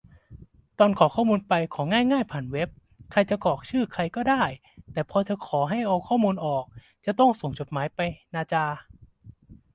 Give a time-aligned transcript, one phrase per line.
[0.79, 2.69] ตอนขอข้อมูลไป ของ๊ายง่ายผ่านเว็บ
[3.11, 4.43] ใครจะกรอกชื่อใครก็ได้
[4.93, 6.63] แต่พอจะขอให้เอาข้อมูลออก
[7.19, 7.99] ต้องส่งจดหมายไป
[8.35, 8.65] นาจา